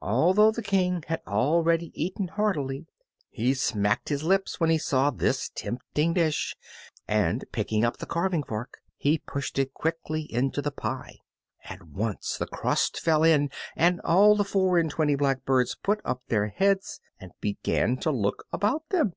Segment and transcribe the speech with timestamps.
[0.00, 2.86] Although the King had already eaten heartily,
[3.28, 6.56] he smacked his lips when he saw this tempting dish,
[7.06, 11.18] and picking up the carving fork he pushed it quickly into the pie.
[11.64, 16.22] At once the crust fell in, and all the four and twenty blackbirds put up
[16.28, 19.12] their heads and began to look about them.